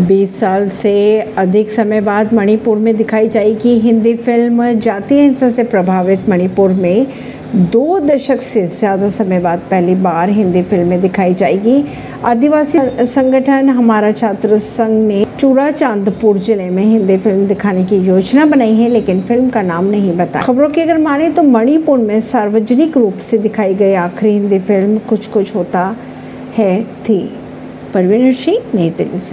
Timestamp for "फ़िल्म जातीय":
4.16-5.20